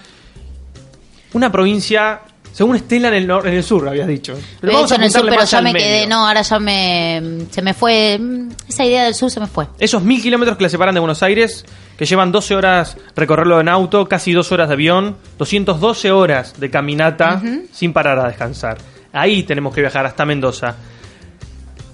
[1.35, 2.23] una provincia,
[2.53, 4.35] según Estela, en el, nor- en el sur, habías dicho.
[4.63, 5.87] He vamos hecho a en el sur, pero ya me medio.
[5.87, 6.07] quedé.
[6.07, 7.47] No, ahora ya me.
[7.51, 8.19] Se me fue.
[8.19, 9.67] mm, Esa idea del sur se me fue.
[9.79, 11.65] Esos mil kilómetros que la separan de Buenos Aires,
[11.97, 16.71] que llevan 12 horas recorrerlo en auto, casi 2 horas de avión, 212 horas de
[16.71, 17.41] caminata
[17.73, 18.79] sin parar a descansar.
[19.13, 20.77] Ahí tenemos que viajar hasta Mendoza.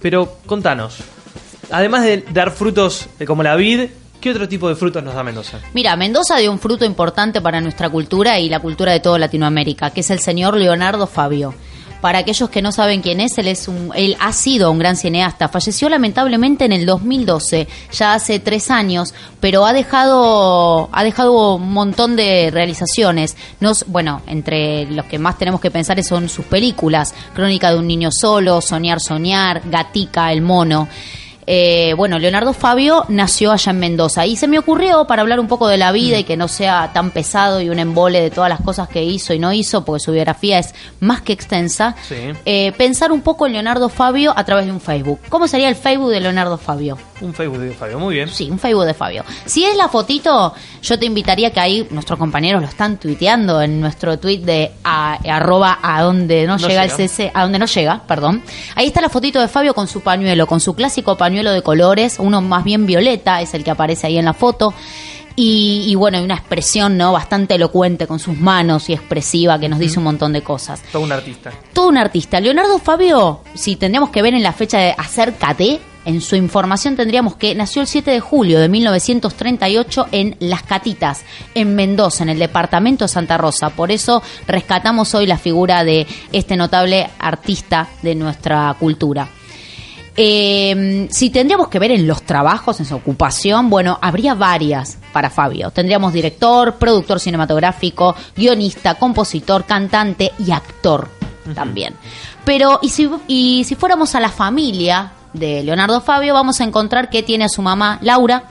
[0.01, 0.99] Pero contanos,
[1.71, 3.89] además de dar frutos de como la vid,
[4.21, 5.59] ¿qué otro tipo de frutos nos da Mendoza?
[5.75, 9.91] Mira, Mendoza dio un fruto importante para nuestra cultura y la cultura de toda Latinoamérica,
[9.91, 11.55] que es el señor Leonardo Fabio.
[12.01, 14.97] Para aquellos que no saben quién es, él es un, él ha sido un gran
[14.97, 15.49] cineasta.
[15.49, 21.73] Falleció lamentablemente en el 2012, ya hace tres años, pero ha dejado, ha dejado un
[21.73, 23.37] montón de realizaciones.
[23.59, 27.89] Nos, bueno, entre los que más tenemos que pensar son sus películas: Crónica de un
[27.89, 30.87] niño solo, Soñar, soñar, Gatica, el mono.
[31.51, 35.49] Eh, bueno, Leonardo Fabio nació allá en Mendoza y se me ocurrió para hablar un
[35.49, 38.51] poco de la vida y que no sea tan pesado y un embole de todas
[38.51, 42.17] las cosas que hizo y no hizo, porque su biografía es más que extensa, Sí.
[42.45, 45.21] eh, pensar un poco en Leonardo Fabio a través de un Facebook.
[45.31, 46.99] ¿Cómo sería el Facebook de Leonardo Fabio?
[47.23, 48.29] Un Facebook de Fabio, muy bien.
[48.29, 49.25] Sí, un Facebook de Fabio.
[49.47, 53.81] Si es la fotito, yo te invitaría que ahí nuestros compañeros lo están tuiteando en
[53.81, 56.85] nuestro tweet de a- arroba a donde no, No llega, llega.
[56.85, 58.43] el CC, a donde no llega, perdón.
[58.75, 62.17] Ahí está la fotito de Fabio con su pañuelo, con su clásico pañuelo de colores,
[62.19, 64.75] uno más bien violeta, es el que aparece ahí en la foto.
[65.37, 69.69] Y, y bueno, hay una expresión no bastante elocuente con sus manos y expresiva que
[69.69, 71.53] nos dice un montón de cosas Todo un artista.
[71.73, 72.41] todo un artista.
[72.41, 77.37] Leonardo Fabio, si tendríamos que ver en la fecha de Acércate, en su información tendríamos
[77.37, 81.23] que nació el 7 de julio de 1938 en Las Catitas,
[81.55, 83.71] en Mendoza, en el departamento de Santa Rosa.
[83.71, 89.29] Por eso rescatamos hoy la figura de este notable artista de nuestra cultura.
[90.21, 95.31] Eh, si tendríamos que ver en los trabajos, en su ocupación, bueno, habría varias para
[95.31, 95.71] Fabio.
[95.71, 101.09] Tendríamos director, productor cinematográfico, guionista, compositor, cantante y actor
[101.55, 101.95] también.
[102.45, 107.11] Pero, y si, y si fuéramos a la familia de Leonardo Fabio, vamos a encontrar
[107.11, 108.43] que tiene a su mamá Laura.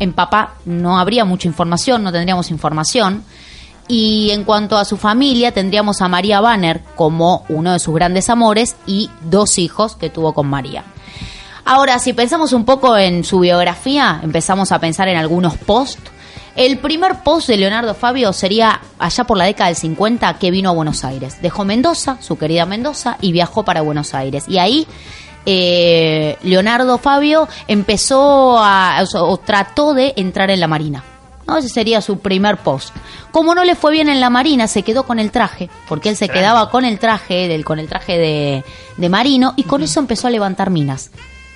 [0.00, 3.22] En papá no habría mucha información, no tendríamos información.
[3.90, 8.30] Y en cuanto a su familia, tendríamos a María Banner como uno de sus grandes
[8.30, 10.84] amores y dos hijos que tuvo con María.
[11.64, 16.08] Ahora, si pensamos un poco en su biografía, empezamos a pensar en algunos posts.
[16.54, 20.70] El primer post de Leonardo Fabio sería allá por la década del 50 que vino
[20.70, 21.42] a Buenos Aires.
[21.42, 24.44] Dejó Mendoza, su querida Mendoza, y viajó para Buenos Aires.
[24.46, 24.86] Y ahí
[25.46, 31.02] eh, Leonardo Fabio empezó a, o, o trató de entrar en la Marina.
[31.50, 31.58] ¿No?
[31.58, 32.94] Ese sería su primer post.
[33.32, 36.16] Como no le fue bien en la Marina, se quedó con el traje, porque él
[36.16, 38.64] se quedaba con el traje, del, con el traje de,
[38.96, 41.10] de marino, y con eso empezó a levantar minas.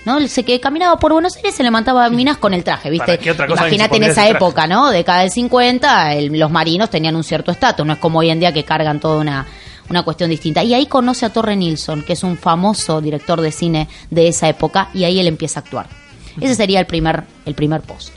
[0.05, 0.19] ¿no?
[0.19, 3.07] Él se que caminaba por Buenos Aires se levantaba minas con el traje, ¿viste?
[3.07, 4.91] ¿Para qué otra cosa Imagínate en esa época, ¿no?
[4.91, 8.39] Década del 50, el- los marinos tenían un cierto estatus, no es como hoy en
[8.41, 9.47] día que cargan toda una,
[9.89, 10.63] una cuestión distinta.
[10.63, 14.47] Y ahí conoce a Torre Nilsson, que es un famoso director de cine de esa
[14.49, 15.87] época, y ahí él empieza a actuar.
[16.39, 18.11] Ese sería el primer, el primer post.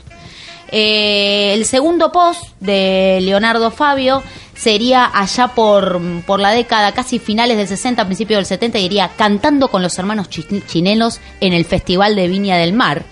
[0.70, 4.22] Eh, el segundo post de Leonardo Fabio
[4.54, 9.68] sería allá por, por la década, casi finales del 60, principios del 70, diría cantando
[9.68, 13.04] con los hermanos chi- chinelos en el Festival de Viña del Mar.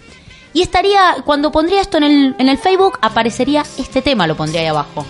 [0.52, 4.62] Y estaría, cuando pondría esto en el, en el Facebook, aparecería este tema, lo pondría
[4.62, 5.04] ahí abajo.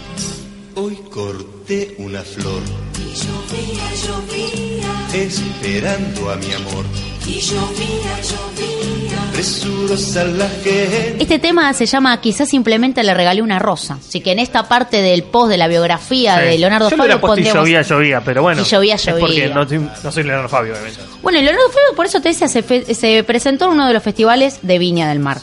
[0.75, 2.61] Hoy corté una flor
[2.99, 4.76] Y llovía, llovía,
[5.23, 6.85] esperando a mi amor.
[7.27, 9.33] y llovía, llovía.
[9.33, 11.17] Presurosa la gente.
[11.19, 13.99] Este tema se llama Quizás simplemente le regalé una rosa.
[14.01, 16.57] Así que en esta parte del post de la biografía de.
[16.59, 18.63] Leonardo Yo Fabio pondríamos- llovía, llovía, pero bueno.
[18.63, 19.55] Y llovía, Es porque llovía.
[19.55, 21.01] no, soy- no soy Leonardo Fabio, obviamente.
[21.23, 24.03] Bueno, Leonardo Fabio, por eso te decía, se, fe- se presentó en uno de los
[24.03, 25.39] festivales de Viña del Mar.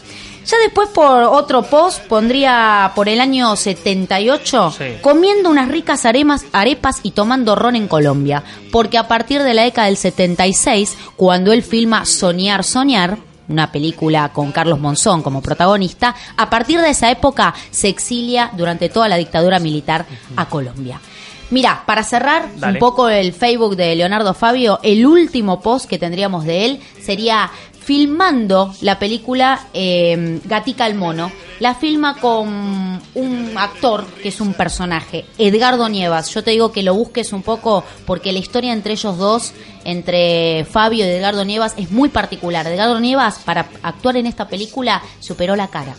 [0.45, 4.83] Ya después por otro post pondría por el año 78 Sí.
[5.01, 9.63] comiendo unas ricas aremas, arepas y tomando ron en Colombia, porque a partir de la
[9.63, 16.15] década del 76, cuando él filma Soñar, Soñar, una película con Carlos Monzón como protagonista,
[16.37, 20.99] a partir de esa época se exilia durante toda la dictadura militar a Colombia.
[21.51, 22.73] Mira, para cerrar Dale.
[22.73, 27.51] un poco el Facebook de Leonardo Fabio, el último post que tendríamos de él sería
[27.83, 31.31] filmando la película eh, Gatica el Mono.
[31.59, 36.33] La filma con un actor que es un personaje, Edgardo Nievas.
[36.33, 39.53] Yo te digo que lo busques un poco porque la historia entre ellos dos,
[39.85, 42.67] entre Fabio y Edgardo Nievas, es muy particular.
[42.67, 45.95] Edgardo Nievas, para actuar en esta película, superó la cara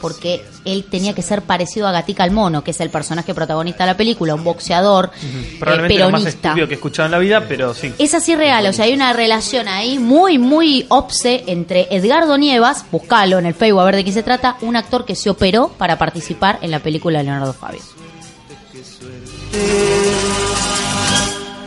[0.00, 3.84] porque él tenía que ser parecido a Gatica el Mono, que es el personaje protagonista
[3.84, 6.48] de la película, un boxeador eh, Probablemente lo más peronista.
[6.48, 7.92] estúpido que he escuchado en la vida, pero sí.
[7.98, 12.84] Es así real, o sea, hay una relación ahí muy, muy obse entre Edgardo Nievas,
[12.90, 15.68] buscalo en el Facebook a ver de qué se trata, un actor que se operó
[15.76, 17.80] para participar en la película de Leonardo Fabio.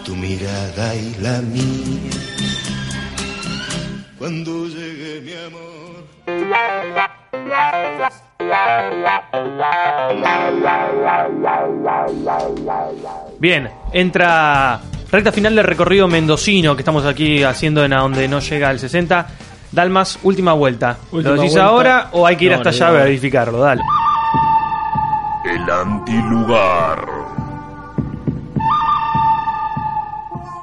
[0.05, 2.11] Tu mirada y la mía.
[4.17, 7.09] Cuando llegue mi amor.
[13.39, 14.79] Bien, entra
[15.11, 18.79] recta final del recorrido mendocino que estamos aquí haciendo en a donde no llega al
[18.79, 19.27] 60.
[19.71, 20.97] Dalmas, última vuelta.
[21.11, 21.67] Última ¿Lo decís vuelta.
[21.69, 23.59] ahora o hay que ir No, hasta no, allá a verificarlo?
[23.59, 23.81] Dale.
[25.45, 27.05] El antilugar.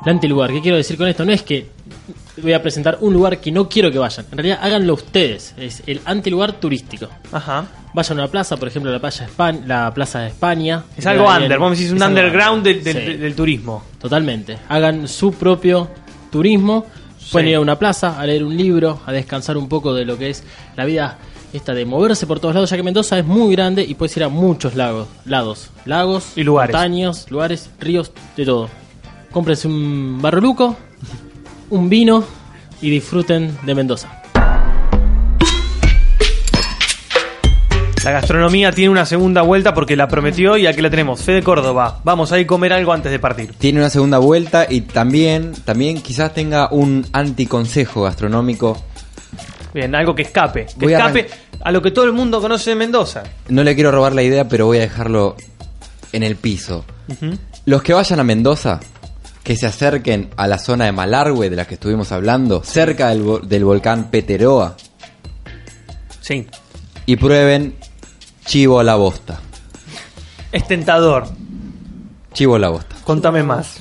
[0.04, 1.24] El antilugar, ¿qué quiero decir con esto?
[1.24, 1.68] No es que
[2.42, 4.26] voy a presentar un lugar que no quiero que vayan.
[4.30, 5.54] En realidad, háganlo ustedes.
[5.56, 7.08] Es el antilugar turístico.
[7.32, 7.64] Ajá.
[7.94, 9.26] Vayan a una plaza, por ejemplo, la, playa
[9.66, 10.84] la Plaza de España.
[10.96, 12.82] Es algo under, vos me decís un underground under.
[12.82, 13.18] del, del- Sí.
[13.20, 13.82] del turismo.
[14.00, 14.58] Totalmente.
[14.68, 15.88] Hagan su propio
[16.30, 16.84] turismo.
[17.32, 17.50] Pueden Sí.
[17.50, 20.30] ir a una plaza, a leer un libro, a descansar un poco de lo que
[20.30, 20.44] es
[20.76, 21.18] la vida
[21.52, 24.22] esta de moverse por todos lados, ya que Mendoza es muy grande y puedes ir
[24.24, 26.74] a muchos lagos, lados, lagos, Y lugares.
[26.74, 28.68] montañas, lugares, ríos, de todo.
[29.32, 30.76] Cómprense un barroluco,
[31.70, 32.24] un vino
[32.80, 34.22] y disfruten de Mendoza.
[38.04, 41.22] La gastronomía tiene una segunda vuelta porque la prometió y aquí la tenemos.
[41.22, 42.00] Fede Córdoba.
[42.04, 43.54] Vamos a ir a comer algo antes de partir.
[43.58, 48.80] Tiene una segunda vuelta y también, también quizás tenga un anticonsejo gastronómico.
[49.74, 50.66] Bien, algo que escape.
[50.66, 51.26] Que Voy escape
[51.60, 53.24] a lo que todo el mundo conoce de Mendoza.
[53.48, 55.34] No le quiero robar la idea, pero voy a dejarlo
[56.12, 56.84] en el piso.
[57.64, 58.78] Los que vayan a Mendoza,
[59.46, 63.22] que se acerquen a la zona de Malargüe de la que estuvimos hablando, cerca del,
[63.24, 64.76] vo- del volcán Peteroa,
[66.20, 66.48] Sí.
[67.06, 67.76] y prueben
[68.44, 69.38] chivo a la bosta.
[70.50, 71.28] Es tentador.
[72.32, 72.96] Chivo a la bosta.
[73.04, 73.76] Contame más.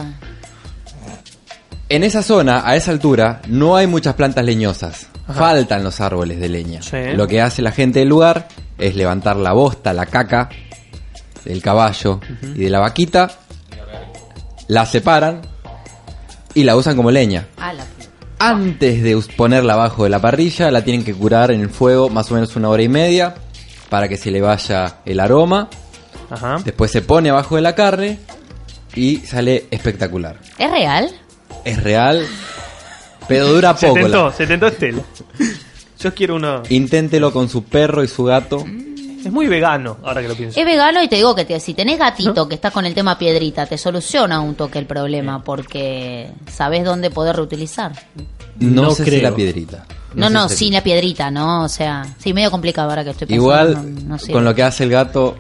[1.90, 5.08] En esa zona, a esa altura, no hay muchas plantas leñosas.
[5.28, 5.34] Ajá.
[5.40, 6.84] Faltan los árboles de leña.
[6.84, 6.98] Sí.
[7.16, 8.48] Lo que hace la gente del lugar
[8.78, 10.48] es levantar la bosta, la caca
[11.44, 12.20] del caballo
[12.56, 13.32] y de la vaquita,
[14.68, 15.42] la separan
[16.56, 17.48] y la usan como leña.
[17.58, 17.86] Ah, la-
[18.40, 22.30] Antes de ponerla abajo de la parrilla, la tienen que curar en el fuego más
[22.32, 23.36] o menos una hora y media
[23.90, 25.70] para que se le vaya el aroma.
[26.30, 26.58] Ajá.
[26.66, 28.20] Después se pone abajo de la carne
[28.96, 30.40] y sale espectacular.
[30.58, 31.12] ¿Es real?
[31.64, 32.26] Es real,
[33.28, 34.00] pero dura Se poco.
[34.02, 35.02] tentó, la- se tentó Estela.
[36.00, 36.62] Yo quiero uno.
[36.70, 38.66] Inténtelo con su perro y su gato
[39.26, 40.60] Es muy vegano, ahora que lo pienso.
[40.60, 43.18] Es vegano y te digo que te- si tenés gatito que estás con el tema
[43.18, 47.92] piedrita, te soluciona un toque el problema porque sabés dónde poder reutilizar.
[48.60, 49.30] No, No sé si creo.
[49.30, 49.86] la piedrita.
[50.14, 51.64] No, no, sin la piedrita, ¿no?
[51.64, 53.44] O sea, sí, medio complicado ahora que estoy pensando.
[53.52, 54.32] Igual, no- no sé.
[54.32, 55.36] con lo que hace el gato,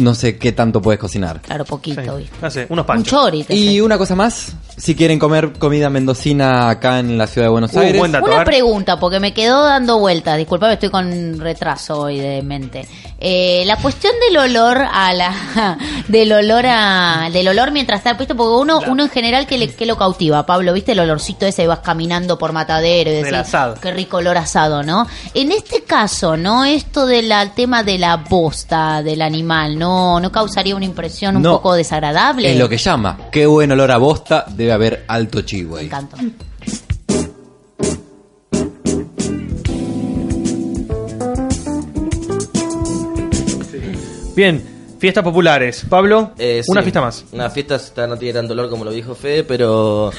[0.00, 1.40] no sé qué tanto puedes cocinar.
[1.42, 2.36] Claro, poquito, ¿viste?
[2.42, 3.10] No sé, unos Un panchos.
[3.10, 3.44] chori.
[3.44, 7.50] te Y una cosa más, si quieren comer comida mendocina acá en la ciudad de
[7.52, 8.24] Buenos Uh, Aires, buen dato.
[8.26, 8.46] a Una ver.
[8.46, 10.38] pregunta, porque me quedó dando vueltas.
[10.38, 12.86] Disculpame, estoy con retraso hoy de mente.
[13.22, 15.76] Eh, la cuestión del olor a la,
[16.08, 19.68] del olor a, del olor mientras está puesto, porque uno, uno en general que le,
[19.74, 23.38] que lo cautiva, Pablo, viste el olorcito ese, vas caminando por matadero y Del decís,
[23.40, 23.74] asado.
[23.80, 25.06] qué rico olor asado, ¿no?
[25.34, 26.64] En este caso, ¿no?
[26.64, 30.18] Esto del tema de la bosta del animal, ¿no?
[30.18, 31.52] ¿No causaría una impresión un No.
[31.52, 32.50] poco desagradable?
[32.52, 33.18] es lo que llama.
[33.30, 35.86] Qué buen olor a bosta, debe haber alto chivo ahí.
[35.86, 36.16] Encanto.
[44.34, 44.62] Bien,
[44.98, 45.84] fiestas populares.
[45.88, 46.84] Pablo, Eh, una sí.
[46.84, 47.24] fiesta más.
[47.32, 50.10] Una fiesta esta no tiene tanto olor como lo dijo Fede, pero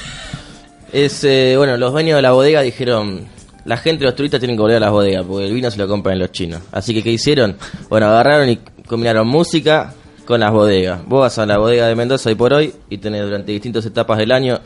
[0.92, 3.26] es eh, bueno, los dueños de la bodega dijeron,
[3.64, 5.88] la gente, los turistas tienen que volver a las bodegas porque el vino se lo
[5.88, 6.60] compran los chinos.
[6.72, 7.56] Así que ¿qué hicieron?
[7.88, 8.56] Bueno, agarraron y
[8.86, 9.94] combinaron música
[10.26, 11.04] con las bodegas.
[11.06, 14.18] Vos vas a la bodega de Mendoza hoy por hoy y tenés durante distintas etapas
[14.18, 14.60] del año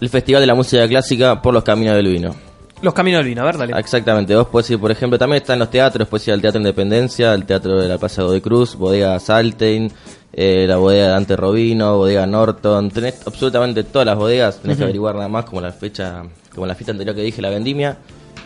[0.00, 2.34] el Festival de la Música Clásica por los Caminos del Vino.
[2.82, 3.78] Los caminos del vino, a ver, dale.
[3.78, 7.32] Exactamente, vos podés ir, por ejemplo, también están los teatros, puedes ir al Teatro Independencia,
[7.32, 9.90] al Teatro de la Plaza de Cruz, Bodega Saltein,
[10.32, 14.82] eh, la bodega de Dante Robino, Bodega Norton, tenés absolutamente todas las bodegas, tenés que
[14.82, 17.96] averiguar nada más como la fecha, como la fiesta anterior que dije, la vendimia,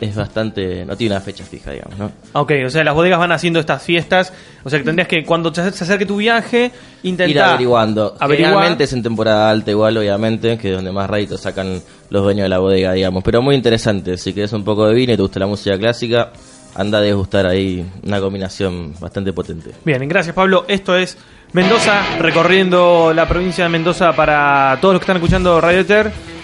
[0.01, 2.13] es bastante, no tiene una fecha fija, digamos, ¿no?
[2.33, 4.33] Ok, o sea, las bodegas van haciendo estas fiestas.
[4.65, 6.71] O sea, que tendrías que, cuando se acerque tu viaje,
[7.03, 7.31] intentar.
[7.31, 8.17] Ir averiguando.
[8.19, 8.51] averiguar.
[8.51, 11.81] Generalmente es en temporada alta igual, obviamente, que es donde más réditos sacan
[12.11, 13.25] los dueños de la bodega, digamos.
[13.25, 16.33] Pero muy interesante, si querés un poco de vino y te gusta la música clásica,
[16.75, 19.73] anda a degustar ahí una combinación bastante potente.
[19.85, 20.65] Bien, gracias Pablo.
[20.69, 21.19] Esto es
[21.53, 26.38] Mendoza, recorriendo la provincia de Mendoza para todos los que están escuchando Radio Eter.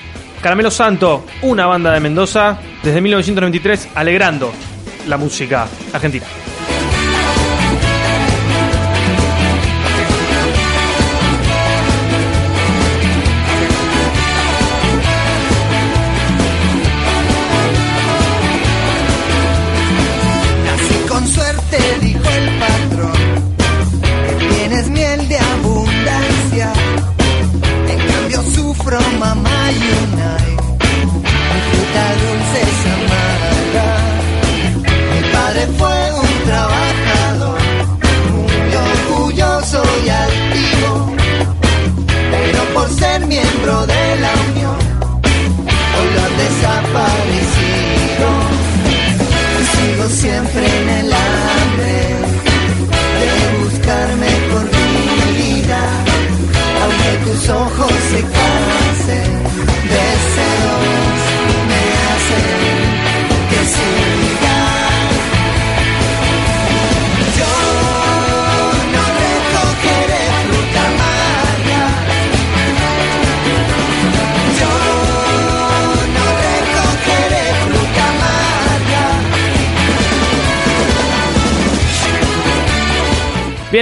[0.45, 4.53] Caramelo Santo, una banda de Mendoza, desde 1993, alegrando
[5.09, 6.27] la música argentina.